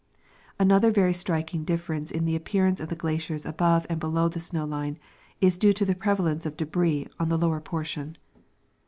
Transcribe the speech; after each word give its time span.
Another 0.57 0.89
very 0.89 1.13
striking 1.13 1.63
diff"erence 1.63 2.11
in 2.11 2.25
the 2.25 2.35
apj^earance 2.39 2.79
of 2.79 2.89
the 2.89 2.95
glaciers 2.95 3.45
above 3.45 3.85
and 3.87 3.99
below 3.99 4.27
the 4.27 4.39
snow 4.39 4.65
line 4.65 4.97
is 5.41 5.59
due 5.59 5.73
to 5.73 5.85
the 5.85 5.93
prevalence 5.93 6.43
of 6.43 6.57
debris 6.57 7.07
on 7.19 7.29
the 7.29 7.37
lower 7.37 7.61
portion. 7.61 8.17